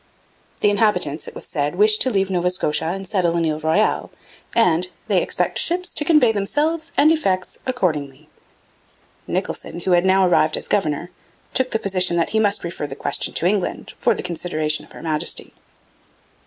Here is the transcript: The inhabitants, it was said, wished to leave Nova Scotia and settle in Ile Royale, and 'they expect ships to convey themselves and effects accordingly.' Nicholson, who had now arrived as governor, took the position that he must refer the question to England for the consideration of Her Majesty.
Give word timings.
The 0.61 0.71
inhabitants, 0.71 1.27
it 1.27 1.35
was 1.35 1.45
said, 1.45 1.75
wished 1.75 2.01
to 2.01 2.09
leave 2.09 2.31
Nova 2.31 2.49
Scotia 2.49 2.85
and 2.85 3.07
settle 3.07 3.37
in 3.37 3.45
Ile 3.45 3.59
Royale, 3.59 4.09
and 4.55 4.87
'they 5.07 5.21
expect 5.21 5.59
ships 5.59 5.93
to 5.93 6.03
convey 6.03 6.31
themselves 6.31 6.91
and 6.97 7.11
effects 7.11 7.59
accordingly.' 7.67 8.27
Nicholson, 9.27 9.81
who 9.81 9.91
had 9.91 10.03
now 10.07 10.25
arrived 10.27 10.57
as 10.57 10.67
governor, 10.67 11.11
took 11.53 11.69
the 11.69 11.77
position 11.77 12.17
that 12.17 12.31
he 12.31 12.39
must 12.39 12.63
refer 12.63 12.87
the 12.87 12.95
question 12.95 13.35
to 13.35 13.45
England 13.45 13.93
for 13.99 14.15
the 14.15 14.23
consideration 14.23 14.85
of 14.85 14.91
Her 14.93 15.03
Majesty. 15.03 15.53